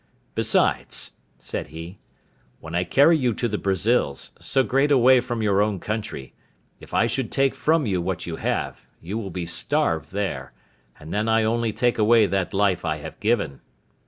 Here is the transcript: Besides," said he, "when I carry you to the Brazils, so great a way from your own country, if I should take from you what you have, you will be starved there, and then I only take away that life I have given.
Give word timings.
Besides," 0.33 1.11
said 1.37 1.67
he, 1.67 1.99
"when 2.59 2.73
I 2.73 2.83
carry 2.83 3.15
you 3.19 3.33
to 3.35 3.47
the 3.47 3.59
Brazils, 3.59 4.33
so 4.39 4.63
great 4.63 4.91
a 4.91 4.97
way 4.97 5.19
from 5.19 5.43
your 5.43 5.61
own 5.61 5.79
country, 5.79 6.33
if 6.79 6.91
I 6.91 7.05
should 7.05 7.31
take 7.31 7.53
from 7.53 7.85
you 7.85 8.01
what 8.01 8.25
you 8.25 8.37
have, 8.37 8.87
you 8.99 9.19
will 9.19 9.29
be 9.29 9.45
starved 9.45 10.11
there, 10.11 10.53
and 10.99 11.13
then 11.13 11.29
I 11.29 11.43
only 11.43 11.71
take 11.71 11.99
away 11.99 12.25
that 12.25 12.51
life 12.51 12.83
I 12.83 12.97
have 12.97 13.19
given. 13.19 13.61